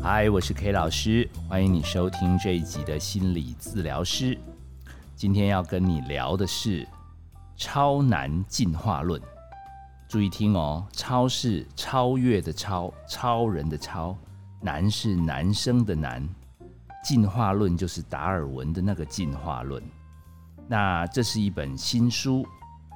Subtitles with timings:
[0.00, 4.38] 嗨，我是 K 老师，欢迎你收听这一集的心理治疗师。
[5.16, 6.86] 今天要跟你聊的是
[7.56, 9.20] 超男进化论。
[10.08, 14.16] 注意听哦，超是超越的超，超人的超，
[14.60, 16.26] 男是男生的男，
[17.04, 19.82] 进化论就是达尔文的那个进化论。
[20.68, 22.46] 那这是一本新书，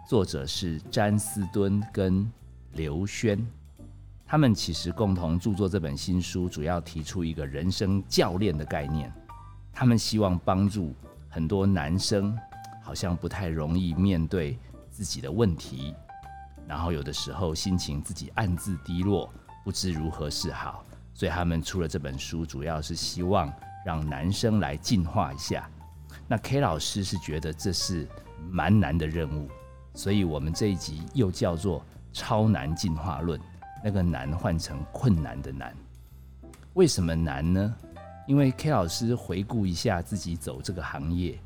[0.08, 2.30] 作者是詹斯敦跟
[2.72, 3.44] 刘轩。
[4.32, 9.12] 他们其实共同著作这本新书，主要提出一个人生教练的概念。
[9.70, 10.94] 他们希望帮助
[11.28, 12.34] 很多男生，
[12.82, 14.58] 好像不太容易面对
[14.90, 15.94] 自己的问题，
[16.66, 19.30] 然后有的时候心情自己暗自低落，
[19.62, 20.82] 不知如何是好。
[21.12, 23.52] 所以他们出了这本书，主要是希望
[23.84, 25.68] 让男生来进化一下。
[26.26, 28.08] 那 K 老师是觉得这是
[28.48, 29.50] 蛮难的任务，
[29.92, 31.84] 所以我们这一集又叫做
[32.14, 33.38] 超难进化论。
[33.84, 35.74] 那个难换成困难的难，
[36.74, 37.74] 为什么难呢？
[38.28, 41.36] 因为 K 老师回顾一下自己走这个行业，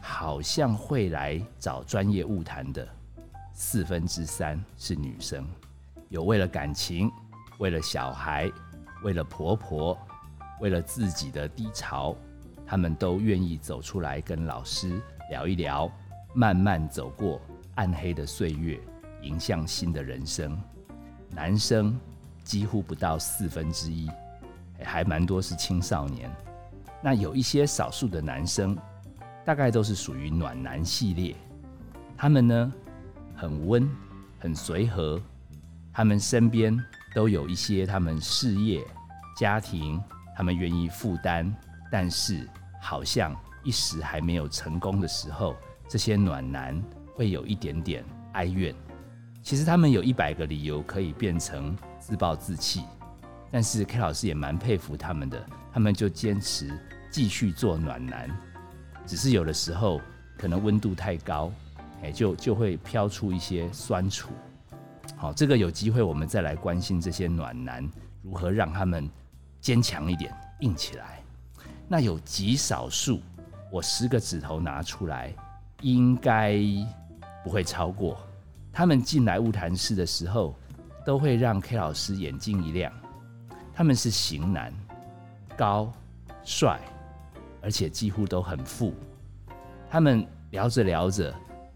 [0.00, 2.88] 好像会来找专业物谈的
[3.52, 5.46] 四分之三是女生，
[6.08, 7.10] 有为了感情，
[7.58, 8.50] 为了小孩，
[9.02, 9.96] 为了婆婆，
[10.60, 12.16] 为了自己的低潮，
[12.66, 14.98] 他们都愿意走出来跟老师
[15.28, 15.92] 聊一聊，
[16.32, 17.38] 慢慢走过
[17.74, 18.80] 暗黑的岁月，
[19.20, 20.58] 迎向新的人生。
[21.34, 21.98] 男生
[22.44, 24.08] 几乎不到四分之一，
[24.82, 26.30] 还蛮多是青少年。
[27.02, 28.78] 那有一些少数的男生，
[29.44, 31.34] 大概都是属于暖男系列。
[32.16, 32.72] 他们呢
[33.34, 33.90] 很温，
[34.38, 35.20] 很随和，
[35.92, 36.78] 他们身边
[37.14, 38.80] 都有一些他们事业、
[39.36, 40.00] 家庭，
[40.36, 41.52] 他们愿意负担，
[41.90, 42.48] 但是
[42.80, 45.56] 好像一时还没有成功的时候，
[45.88, 46.80] 这些暖男
[47.16, 48.04] 会有一点点
[48.34, 48.72] 哀怨。
[49.44, 52.82] 其实他们有一百个理由可以变成自暴自弃，
[53.50, 58.26] 但是 K 老师也蛮佩服他们的，他们就坚持继续做暖男，
[59.04, 60.00] 只是有的时候
[60.38, 61.52] 可能温度太高，
[62.02, 64.30] 哎，就就会飘出一些酸楚。
[65.14, 67.86] 好，这个有机会我们再来关心这些暖男
[68.22, 69.06] 如何让他们
[69.60, 71.22] 坚强一点、硬起来。
[71.86, 73.20] 那有极少数，
[73.70, 75.30] 我十个指头拿出来，
[75.82, 76.58] 应该
[77.44, 78.18] 不会超过。
[78.74, 80.52] 他们进来物谈室的时候，
[81.06, 82.92] 都会让 K 老师眼睛一亮。
[83.72, 84.74] 他们是型男，
[85.56, 85.92] 高、
[86.42, 86.80] 帅，
[87.62, 88.92] 而且几乎都很富。
[89.88, 91.32] 他们聊着聊着，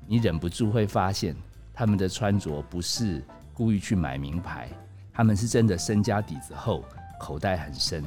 [0.08, 1.36] 你忍不住会发现，
[1.72, 3.22] 他们的穿着不是
[3.54, 4.68] 故意去买名牌，
[5.12, 6.84] 他们是真的身家底子厚，
[7.20, 8.04] 口袋很深。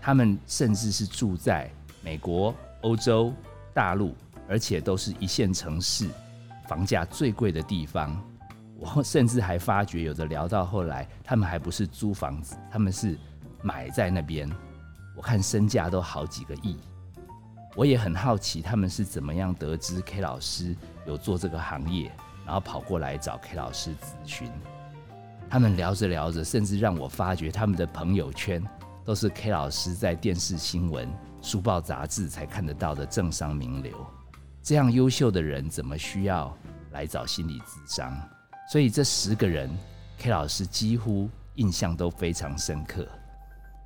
[0.00, 1.68] 他们甚至是住在
[2.02, 3.32] 美国、欧洲、
[3.74, 4.14] 大陆，
[4.48, 6.08] 而且都是一线城市。
[6.72, 8.18] 房价最贵的地方，
[8.78, 13.18] 我 甚至还发觉，有的聊到后来，他们还不是租房子，他们是
[13.60, 14.50] 买在那边。
[15.14, 16.78] 我看身价都好几个亿。
[17.76, 20.74] 我也很好奇，他们是怎么样得知 K 老师
[21.06, 22.10] 有做这个行业，
[22.46, 24.50] 然后跑过来找 K 老师咨询。
[25.50, 28.66] 他们聊着聊着，甚至让我发觉他们的朋友圈
[29.04, 31.06] 都是 K 老师在电视新闻、
[31.42, 33.92] 书报杂志才看得到的政商名流。
[34.62, 36.56] 这样优秀的人，怎么需要？
[36.92, 38.14] 来找心理咨商，
[38.70, 39.70] 所以这十个人
[40.18, 43.08] ，K 老师几乎印象都非常深刻。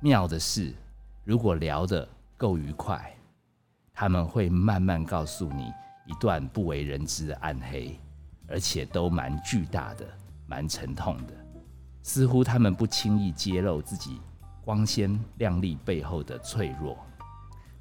[0.01, 0.73] 妙的是，
[1.23, 2.05] 如果聊得
[2.35, 3.15] 够愉快，
[3.93, 5.71] 他们会慢慢告诉你
[6.05, 7.97] 一段不为人知的暗黑，
[8.45, 10.05] 而且都蛮巨大的、
[10.45, 11.33] 蛮沉痛的。
[12.03, 14.19] 似乎他们不轻易揭露自己
[14.65, 16.97] 光鲜亮丽背后的脆弱。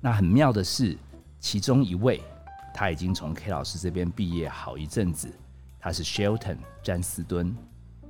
[0.01, 0.97] 那很妙的是，
[1.41, 2.23] 其中一位。
[2.77, 5.33] 他已经从 K 老师这边毕业好一阵子，
[5.81, 7.57] 他是 Shelton 詹斯敦，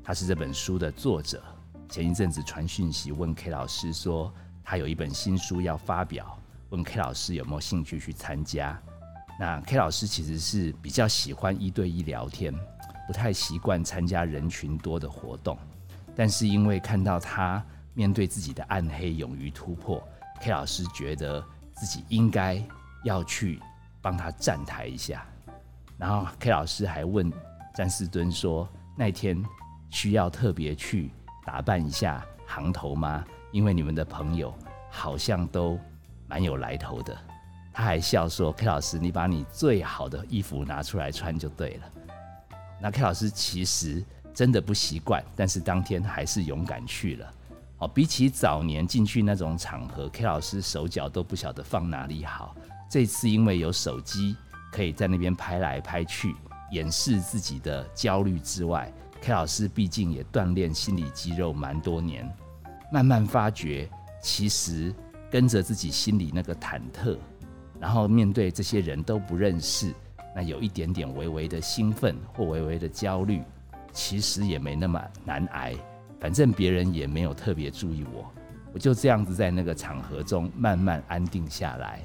[0.02, 1.40] 他是这本书的作者。
[1.88, 4.34] 前一阵子传讯息问 K 老师说，
[4.64, 6.36] 他有一本新书要发表，
[6.70, 8.76] 问 K 老师有没有兴趣去参加。
[9.38, 12.52] 那 K 老师其实是比较喜欢一对一聊天，
[13.06, 15.56] 不太习惯参加人群多的活动。
[16.16, 20.02] 但是因为看到他面对自己的暗黑，勇于突破
[20.40, 21.40] ，K 老师觉得
[21.76, 22.60] 自己应该
[23.04, 23.60] 要去。
[24.06, 25.26] 帮他站台一下，
[25.98, 27.28] 然后 K 老师还问
[27.74, 29.44] 詹士敦说：“那天
[29.90, 31.10] 需要特别去
[31.44, 33.24] 打扮一下行头吗？
[33.50, 34.54] 因为你们的朋友
[34.92, 35.76] 好像都
[36.28, 37.18] 蛮有来头的。”
[37.74, 41.90] 他还笑说：“K 老师，你把你最好的衣服拿出来穿就对了。”
[42.80, 47.32] 那 K 老师其实真的不习惯，但是当天还是勇敢去了。
[47.78, 52.54] 哦，比起早年进去那种场合，K 老师手脚都不晓得放哪里好。
[52.88, 54.36] 这次因为有手机，
[54.72, 56.34] 可以在那边拍来拍去，
[56.70, 62.30] 掩饰自己的焦虑之外，K 老师毕竟也锻炼心理肌肉蛮多年，
[62.92, 63.88] 慢慢发觉，
[64.22, 64.94] 其实
[65.30, 67.16] 跟着自己心里那个忐忑，
[67.80, 69.92] 然后面对这些人都不认识，
[70.34, 73.42] 那有一点点微微的兴奋或微微的焦虑，
[73.92, 75.74] 其实也没那么难挨。
[76.20, 78.24] 反正别人也没有特别注意我，
[78.72, 82.00] 我就这样子在那个场合中慢慢安定下来。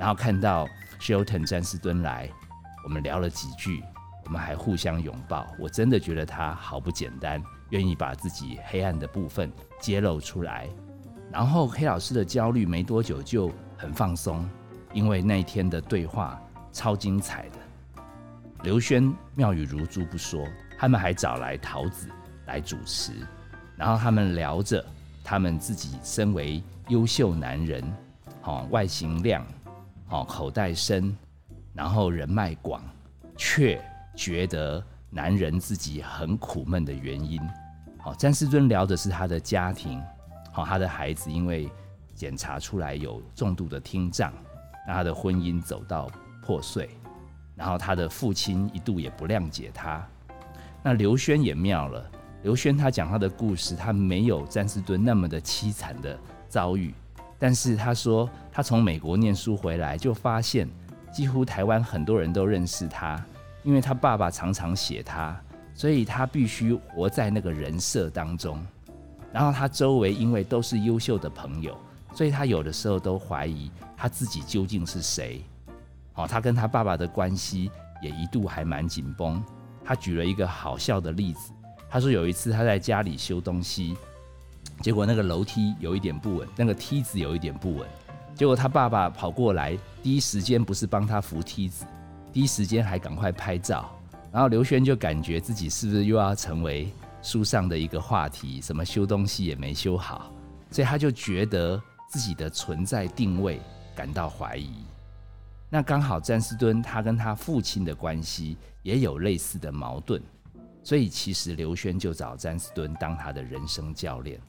[0.00, 0.66] 然后看到
[0.98, 2.26] Shilton 詹士敦来，
[2.82, 3.84] 我们聊了几句，
[4.24, 5.46] 我们还互相拥抱。
[5.58, 10.66] 我真的觉得他好不简单，愿意把自己黑暗的部分揭露出来。
[11.30, 14.48] 然后黑老师的焦虑没多久就很放松，
[14.94, 16.40] 因为那一天的对话
[16.72, 17.58] 超精彩的。
[18.62, 20.48] 刘轩妙语如珠不说，
[20.78, 22.08] 他们还找来桃子
[22.46, 23.12] 来主持，
[23.76, 24.82] 然后他们聊着
[25.22, 27.84] 他们自己身为优秀男人，
[28.40, 29.44] 好外形靓。
[30.10, 31.16] 哦，口袋深，
[31.72, 32.82] 然后人脉广，
[33.36, 33.80] 却
[34.16, 37.40] 觉得男人自己很苦闷的原因。
[37.98, 40.02] 好，詹士敦聊的是他的家庭，
[40.52, 41.70] 好，他的孩子因为
[42.12, 44.32] 检查出来有重度的听障，
[44.84, 46.10] 那他的婚姻走到
[46.42, 46.90] 破碎，
[47.54, 50.04] 然后他的父亲一度也不谅解他。
[50.82, 52.10] 那刘轩也妙了，
[52.42, 56.18] 刘轩他讲他的故事，他没有詹士敦那么的凄惨的
[56.48, 56.92] 遭遇。
[57.40, 60.68] 但是他说，他从美国念书回来，就发现
[61.10, 63.18] 几乎台湾很多人都认识他，
[63.62, 65.34] 因为他爸爸常常写他，
[65.74, 68.62] 所以他必须活在那个人设当中。
[69.32, 71.74] 然后他周围因为都是优秀的朋友，
[72.14, 75.42] 所以他有的时候都怀疑他自己究竟是谁。
[76.16, 77.70] 哦，他跟他爸爸的关系
[78.02, 79.42] 也一度还蛮紧绷。
[79.82, 81.52] 他举了一个好笑的例子，
[81.88, 83.96] 他说有一次他在家里修东西。
[84.80, 87.86] 结果那个楼梯有一点不稳，那个梯子有一点不稳。
[88.34, 91.84] 结果他爸爸跑过来，第一时间不是帮他扶梯子，
[92.32, 93.90] 第一时间还赶快拍照。
[94.32, 96.90] 然后刘轩就感觉自己是不是又要成为
[97.20, 100.32] 书上的一个话题，什么修东西也没修好，
[100.70, 101.78] 所以他就觉得
[102.08, 103.60] 自己的存在定位
[103.94, 104.70] 感到怀疑。
[105.68, 110.22] 那刚好詹士敦他跟他父亲的关系也有类似的矛盾，
[110.82, 114.40] 所以其实刘轩就找詹士敦当他的人生教练。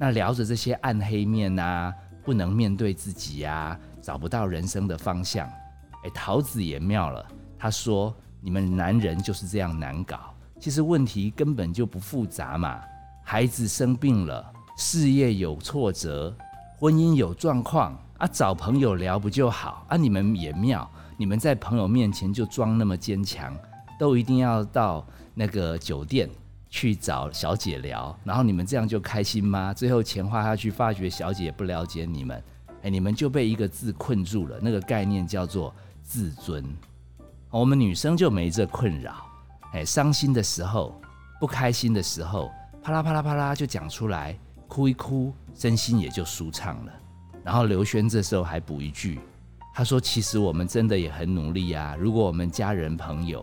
[0.00, 1.92] 那聊着这些暗黑面呐，
[2.24, 5.48] 不能面对自己呀，找不到人生的方向。
[6.04, 7.26] 哎，桃子也妙了，
[7.58, 12.80] 他说：“你们男人就是这样难搞，其实问题根本就不复杂嘛。
[13.24, 16.32] 孩子生病了，事业有挫折，
[16.78, 19.96] 婚姻有状况啊，找朋友聊不就好啊？
[19.96, 23.52] 你们也妙，你们在朋友面前就装那么坚强，
[23.98, 25.04] 都一定要到
[25.34, 26.30] 那个酒店。”
[26.70, 29.72] 去找小姐聊，然后你们这样就开心吗？
[29.72, 32.42] 最后钱花下去，发觉小姐不了解你们，
[32.82, 34.58] 哎，你们就被一个字困住了。
[34.60, 36.62] 那个概念叫做自尊。
[37.50, 39.14] 我们女生就没这困扰，
[39.72, 41.00] 哎，伤心的时候、
[41.40, 42.50] 不开心的时候，
[42.82, 46.92] 啪啦啪啦啪啦就讲出来，哭一哭，身心也就舒畅了。
[47.42, 49.18] 然后刘轩这时候还补一句，
[49.74, 51.96] 他说：“其实我们真的也很努力啊。
[51.98, 53.42] 如果我们家人朋友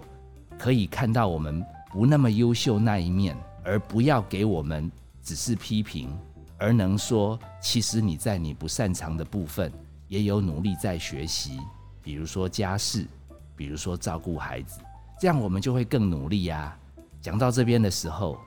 [0.60, 1.66] 可以看到我们。”
[1.96, 4.92] 不那么优秀那一面，而不要给我们
[5.24, 6.10] 只是批评，
[6.58, 9.72] 而能说其实你在你不擅长的部分
[10.10, 11.58] 也有努力在学习，
[12.02, 13.08] 比如说家事，
[13.56, 14.82] 比如说照顾孩子，
[15.18, 16.78] 这样我们就会更努力呀。
[17.22, 18.38] 讲到这边的时候，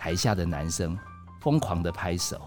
[0.00, 0.98] 台下的男生
[1.42, 2.40] 疯狂的拍手，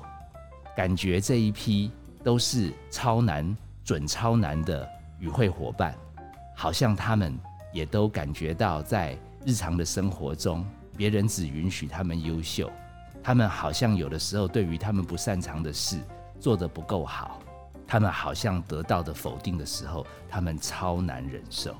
[0.76, 1.92] 感觉这一批
[2.24, 5.96] 都是超难、准超难的与会伙伴，
[6.56, 7.38] 好像他们
[7.72, 9.16] 也都感觉到在。
[9.48, 10.66] 日常的生活中，
[10.98, 12.70] 别人只允许他们优秀，
[13.24, 15.98] 他们好像有的时候对于他们不擅长的事
[16.38, 17.40] 做得不够好，
[17.88, 21.74] 他们好像得到的否定的时候，他们超难忍受。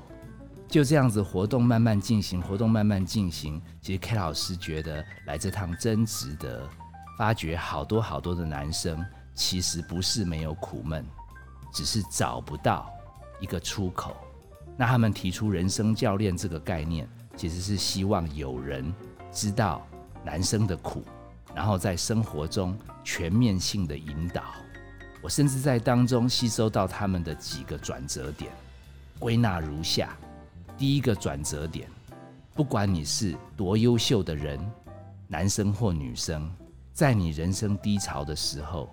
[0.66, 3.60] 就这样子活动慢慢进行，活动慢慢进行。
[3.82, 6.66] 其实 K 老师觉得来这趟真值得，
[7.18, 11.04] 发觉好多好多的男生其实不是没有苦闷，
[11.74, 12.90] 只是找不到
[13.40, 14.16] 一个出口。
[14.74, 17.06] 那他们提出人生教练这个概念。
[17.38, 18.92] 其实是希望有人
[19.30, 19.86] 知道
[20.24, 21.04] 男生的苦，
[21.54, 24.42] 然后在生活中全面性的引导。
[25.22, 28.50] 我甚至在当中吸收到他们的几个转折点，
[29.20, 30.16] 归纳如下：
[30.76, 31.88] 第一个转折点，
[32.54, 34.58] 不管你是多优秀的人，
[35.28, 36.50] 男生或女生，
[36.92, 38.92] 在你人生低潮的时候，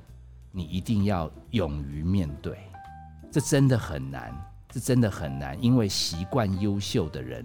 [0.51, 2.59] 你一定要勇于面对。
[3.31, 4.31] 这真的很难，
[4.69, 7.43] 这真的很难，因为习惯优秀的人。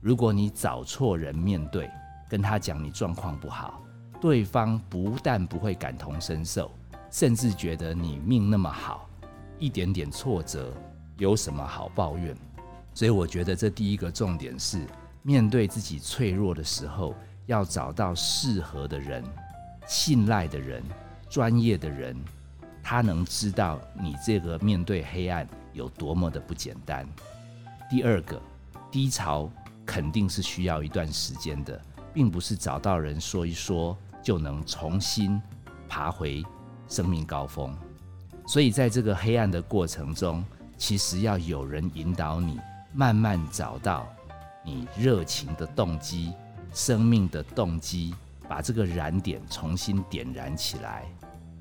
[0.00, 1.90] 如果你找错人面对，
[2.28, 3.82] 跟他讲你状况不好，
[4.20, 6.70] 对方不但不会感同身受，
[7.10, 9.08] 甚至觉得你命那么好，
[9.58, 10.72] 一点点挫折
[11.16, 12.36] 有什么好抱怨？
[12.94, 14.86] 所以我觉得这第一个重点是，
[15.22, 17.14] 面对自己脆弱的时候，
[17.46, 19.24] 要找到适合的人、
[19.86, 20.82] 信赖的人、
[21.28, 22.16] 专业的人，
[22.82, 27.06] 他能知道你这个面对黑暗有多么的不简单。
[27.90, 28.40] 第二个，
[28.90, 29.50] 低潮
[29.88, 31.80] 肯定是需要一段时间的，
[32.12, 35.40] 并不是找到人说一说就能重新
[35.88, 36.44] 爬回
[36.86, 37.74] 生命高峰。
[38.46, 40.44] 所以在这个黑暗的过程中，
[40.76, 42.60] 其实要有人引导你，
[42.92, 44.06] 慢慢找到
[44.62, 46.34] 你热情的动机、
[46.74, 48.14] 生命的动机，
[48.46, 51.06] 把这个燃点重新点燃起来。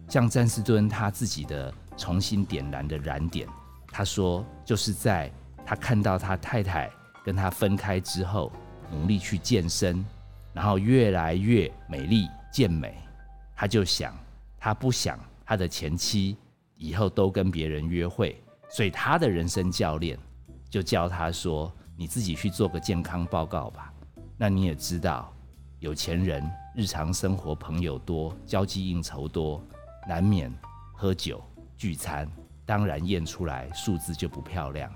[0.10, 3.48] 像詹士敦他自己的重新点燃的燃点，
[3.90, 5.32] 他说就是在
[5.66, 6.90] 他看到他太太
[7.28, 8.50] 跟他分开之后，
[8.90, 10.06] 努力去健身，
[10.54, 12.96] 然后越来越美丽健美，
[13.54, 14.18] 他就想
[14.58, 16.38] 他不想他的前妻
[16.78, 20.18] 以后都跟别人约会，所以他的人生教练
[20.70, 21.70] 就教他说
[22.00, 23.92] ：“你自己去做个健康报告吧。”
[24.40, 25.30] 那你也知道，
[25.80, 29.62] 有钱人日常生活朋友多，交际应酬多。
[30.08, 30.50] 难免
[30.94, 31.44] 喝酒
[31.76, 32.26] 聚餐，
[32.66, 34.90] 当然验出来数字就不漂亮。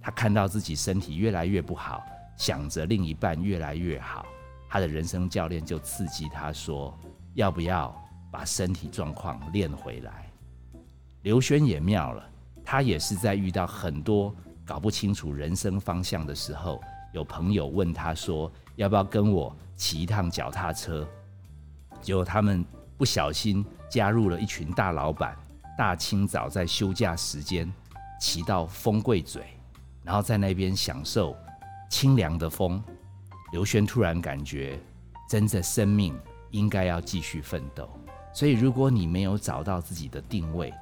[0.00, 2.02] 他看到自己身体越来越不好，
[2.36, 4.24] 想着另一半越来越好，
[4.68, 6.98] 他的人生教练就刺激他说
[7.34, 7.94] ：“要不要
[8.30, 10.30] 把身体状况练回来？”
[11.22, 12.28] 刘轩也妙了，
[12.64, 16.80] 他也是在遇到很多搞不清楚人生方向的时候，
[17.12, 21.06] 有朋友问他说：“要不要跟我骑一趟脚踏车？”
[22.00, 22.64] 结果他们
[22.96, 23.64] 不小心。
[23.90, 25.36] 加入了一群大老板，
[25.76, 27.68] 大清早在休假时间
[28.20, 29.42] 骑到丰贵嘴，
[30.10, 31.36] 然后在那边享受
[31.88, 32.82] 清凉的风。
[33.52, 34.76] 刘轩突然感觉，
[35.28, 36.18] 真的生命
[36.50, 37.88] 应该要继续奋斗。
[38.34, 40.74] 所以，如果你没有找到自己的定位，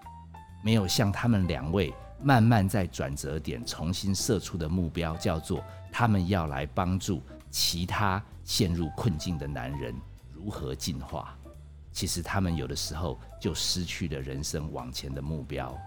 [0.65, 1.93] 没有像他们两位
[2.23, 7.21] 慢慢在转折点重新设出的目标，叫做他们要来帮助
[7.51, 9.95] 其他陷入困境的男人
[10.33, 11.37] 如何进化。
[11.93, 15.79] 其实他们有的时候就失去了人生往前的目标。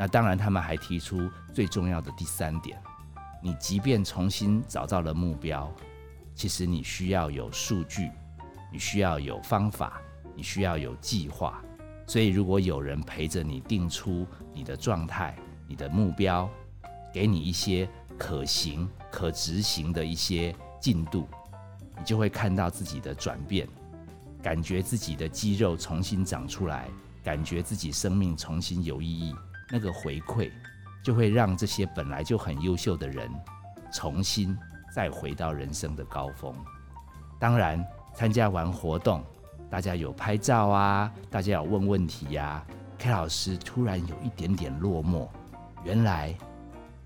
[0.00, 2.80] 那当然，他们还提出最重要的第三点：
[3.42, 5.68] 你即便重新找到了目标，
[6.36, 8.08] 其实你需要有数据，
[8.72, 10.00] 你需要有方法，
[10.36, 11.60] 你需要有计划。
[12.06, 14.24] 所以，如果有人陪着你定出
[14.54, 15.36] 你的状态、
[15.66, 16.48] 你的目标，
[17.12, 21.26] 给你一些可行、可执行的一些进度，
[21.98, 23.68] 你就会看到自己的转变。
[24.40, 26.88] 感觉自己的肌肉重新长出来，
[27.24, 29.34] 感觉自己生命重新有意义，
[29.70, 30.50] 那个回馈
[31.02, 33.30] 就会让这些本来就很优秀的人
[33.92, 34.56] 重新
[34.92, 36.54] 再回到人生的高峰。
[37.38, 37.84] 当然，
[38.14, 39.24] 参加完活动，
[39.70, 42.64] 大家有拍照啊，大家有问问题呀。
[42.98, 45.28] K 老师突然有一点点落寞，
[45.84, 46.34] 原来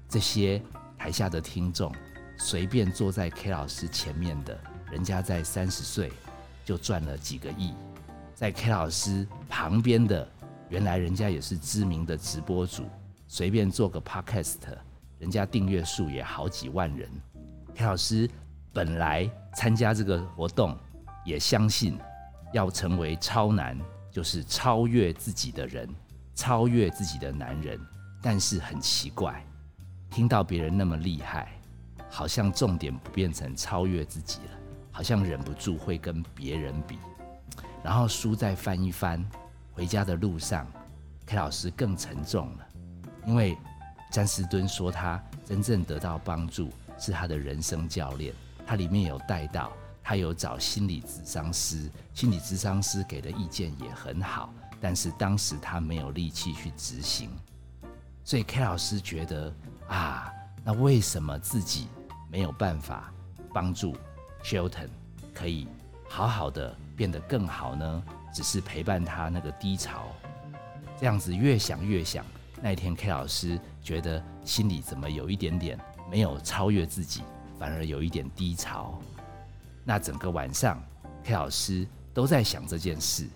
[0.09, 0.63] 这些
[0.99, 1.93] 台下的听众
[2.39, 4.59] 随便坐在 K 老师前面的
[4.91, 6.13] 人家在三十岁。
[6.65, 7.75] 就赚了几个亿，
[8.37, 10.27] 在 K 老师旁边的，
[10.73, 12.89] 原来人家也是知名的直播主，
[13.29, 14.57] 随便做个 Podcast，
[15.19, 17.07] 人家订阅数也好几万人。
[17.75, 18.27] 田老师
[18.73, 20.75] 本来参加这个活动，
[21.27, 21.99] 也相信
[22.55, 23.79] 要成为超男，
[24.11, 25.87] 就是超越自己的人，
[26.35, 27.79] 超越自己的男人。
[28.23, 29.45] 但是很奇怪，
[30.09, 31.53] 听到别人那么厉害，
[32.09, 34.51] 好像重点不变成超越自己了。
[34.91, 36.97] 好像忍不住会跟别人比，
[37.85, 39.23] 然后书再翻一翻，
[39.73, 40.67] 回家的路上
[41.27, 42.67] ，K 老师更沉重了，
[43.27, 43.57] 因为
[44.11, 48.35] 詹士敦说他真正得到帮助是他的人生教练，
[48.67, 57.31] 他里面有带到，他有找心理咨商师，心理咨商师给的意见也很好，但是当时他没有力气去执行，
[58.25, 59.55] 所以 K 老师觉得
[59.89, 60.31] 啊，
[60.63, 61.89] 那为什么自己
[62.31, 63.13] 没有办法
[63.55, 63.97] 帮助
[64.45, 64.89] ？Shelton
[65.33, 65.67] 可以
[66.09, 68.03] 好好的变得更好呢，
[68.33, 70.09] 只是陪伴他那个低潮，
[70.99, 72.25] 这样子越想越想，
[72.63, 75.79] 那一天 K 老师觉得心里怎么有一点点
[76.11, 77.23] 没有超越自己，
[77.59, 78.99] 反而有一点低潮。
[79.85, 80.83] 那整个晚上
[81.25, 83.29] K 老师都在想这件事，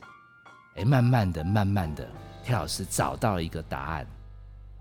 [0.77, 2.09] 哎，慢慢的、慢慢的
[2.45, 4.07] ，K 老师找到一个答案。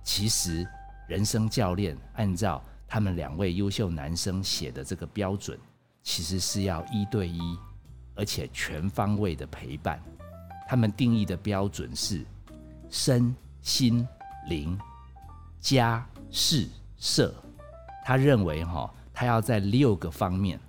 [0.03, 0.67] 其实
[1.07, 5.59] 人生教练按照他们两位优秀男生写的这个标准。
[6.07, 7.57] 其实是要一对一，
[8.15, 10.01] 而且全方位的陪伴。
[10.67, 12.25] 他们定义的标准是
[12.89, 14.07] 身心
[14.47, 14.77] 灵
[15.59, 16.67] 家事
[16.97, 17.33] 社。
[18.03, 20.59] 他认为哈，他要在六个方面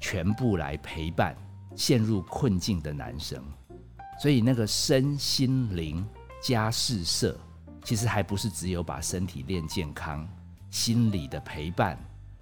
[0.00, 1.36] 全部来陪伴
[1.76, 3.42] 陷入困境的男生。
[4.20, 6.04] 所以那个身心灵
[6.42, 7.38] 家事社，
[7.84, 10.28] 其实还不是只有把身体练健康，
[10.70, 11.96] 心理的陪伴，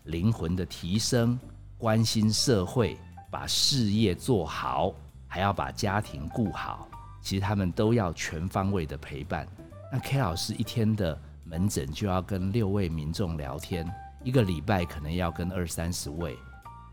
[0.04, 1.38] 灵魂的提升。
[1.78, 2.96] 关心社会，
[3.36, 4.94] 把事业做好，
[5.28, 6.88] 还要把家庭顾好。
[7.20, 9.46] 其实他们都要全方位的陪伴。
[9.92, 13.86] 那 K 老师一天的门诊就要跟六位民众聊天，
[14.24, 16.34] 一个礼拜可能要跟二三十位，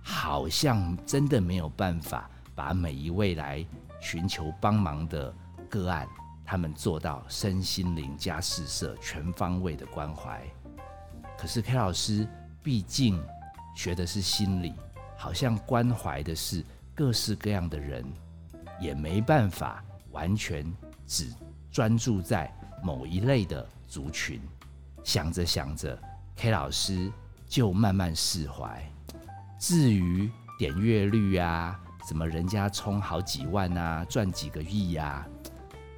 [0.01, 3.65] 好像真的没有办法把每一位来
[4.01, 5.33] 寻求帮忙的
[5.69, 6.05] 个案，
[6.43, 10.43] 他们做到身心灵加事社全方位的关怀。
[11.37, 12.27] 可是 K 老师
[12.61, 13.23] 毕竟
[13.77, 14.73] 学的是心理，
[15.23, 16.61] 好像关怀的是
[16.93, 18.03] 各式各样的人，
[18.77, 20.69] 也没办法完全
[21.07, 21.33] 只
[21.71, 22.53] 专注在。
[22.83, 24.41] 某一类的族群，
[25.01, 25.97] 想着想着
[26.35, 27.09] ，K 老师
[27.47, 28.83] 就慢慢释怀。
[29.57, 35.25] 至于点阅率啊，什么人家充好几万啊，赚几个亿呀，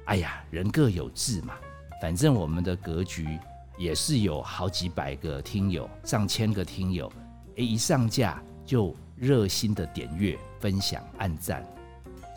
[0.04, 1.54] 哎呀，人各有志嘛。
[2.00, 3.36] 反正我们的格局
[3.76, 7.12] 也是有好几百个听友，上千个听友，
[7.56, 11.66] 诶，一上架就热心的点阅、分享、按赞。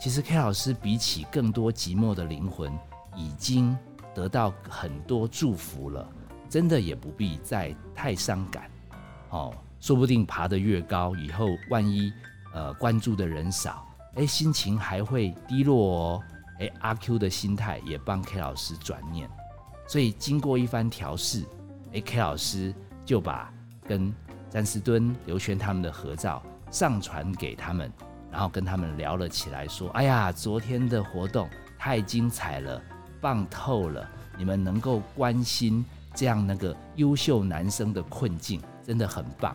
[0.00, 2.72] 其实 K 老师比起更多寂寞的灵魂，
[3.14, 3.76] 已经。
[4.12, 6.06] 得到很多祝福了，
[6.48, 8.68] 真的也不必再太伤感
[9.30, 9.54] 哦。
[9.78, 12.12] 说不定爬得越高，以后万一
[12.52, 16.22] 呃关注的人少，哎，心情还会低落哦。
[16.58, 19.30] 哎，阿 Q 的心态也帮 K 老师转念，
[19.86, 21.44] 所以经过一番调试，
[21.94, 22.74] 哎，K 老师
[23.06, 23.54] 就把
[23.86, 24.12] 跟
[24.50, 27.92] 詹士敦、刘璇他们的合照上传给他们，
[28.30, 31.48] 然后跟他们聊了起来，说：“哎呀，昨天的活动
[31.78, 32.80] 太精彩了。”
[33.20, 34.08] 棒透了！
[34.38, 35.84] 你们能够关心
[36.14, 39.54] 这样那个优秀男生的困境，真的很棒。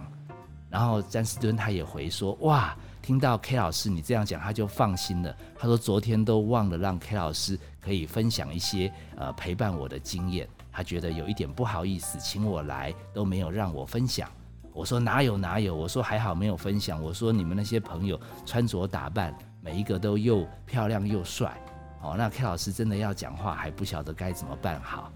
[0.69, 5.35] 然后詹士敦他也回说：“哇，听到 K 老师你这样讲，他就放心了。
[5.57, 14.29] 他说昨天都忘了让 K 老师可以分享一些呃陪伴我的经验，他觉得有一点不好意思，请我来都没有让我分享。
[14.75, 17.01] 我说哪有哪有，我说还好没有分享。
[17.01, 21.55] 我说你们那些朋友穿着打扮，每一个都又漂亮又帅。”
[22.03, 25.11] 哦，那 K 老师真的要讲话，还不晓得该怎么办好。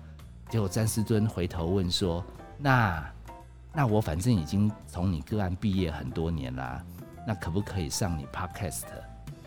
[0.50, 2.24] 结果詹斯敦回头问说
[2.58, 3.06] ：“那
[3.74, 6.84] 那我反正已经从你个案毕业很多年啦，
[7.28, 8.86] 那可不可以上你 Podcast？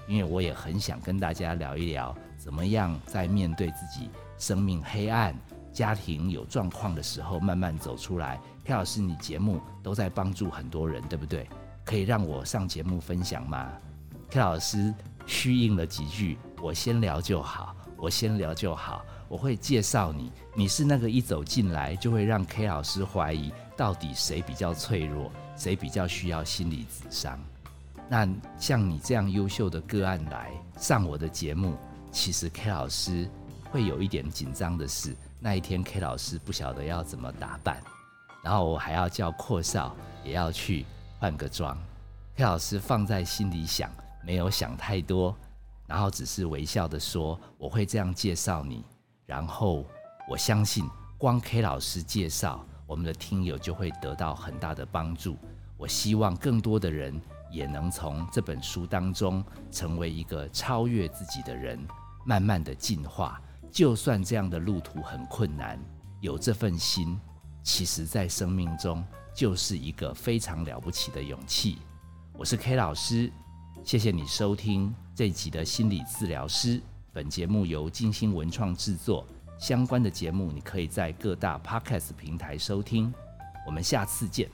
[0.06, 5.34] 因为我也很想跟大家聊一聊，怎么样在面对自己生命黑暗、
[5.72, 8.40] 家庭有状况的时候，慢慢走出来。
[8.64, 11.48] K 老师，你节目都在帮助很多人，对不对？
[11.84, 13.72] 可以让我上节目分享吗
[14.30, 14.94] ？K 老师。
[15.24, 27.38] 虚应了几句，我先聊就好，我先聊就好，我会介绍你，你是那个一走进来就会让 K 老师怀疑到底谁比较脆弱，谁比较需要心理咨商。
[28.08, 31.76] 那像你这样优秀的个案来上我的节目，
[32.10, 33.30] 其实 K 老师
[33.70, 37.82] 会有一点紧张的是，那一天 K 老师不晓得要怎么打扮，
[38.44, 40.86] 然后我还要叫阔少也要去
[41.18, 41.76] 换个妆
[42.36, 43.90] ，K 老师放在心里想。
[44.24, 45.36] 没有想太多，
[45.84, 48.84] 然后只是微笑的说：“我会这样介绍你。”
[49.26, 49.84] 然后
[50.28, 55.36] 我相信，光 K 老师介绍，我们的听友就会得到很大的帮助。
[55.76, 61.84] 我希望更多的人也能从这本书当中成为一个超越自己的人，
[62.24, 63.42] 慢慢的进化。
[63.72, 65.80] 就算这样的路途很困难，
[66.20, 67.18] 有这份心，
[67.62, 69.02] 其实在生命中
[69.34, 71.78] 就是一个非常了不起的勇气。
[72.34, 73.32] 我是 K 老师。
[73.82, 76.82] 谢谢你收听这集的心理治疗师。
[77.14, 79.26] 本节目由金星文创制作，
[79.58, 83.12] 相关的节目你可以在各大 Podcast 平台收听。
[83.66, 84.50] 我们下次见。